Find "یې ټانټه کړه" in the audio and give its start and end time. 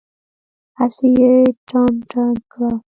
1.19-2.71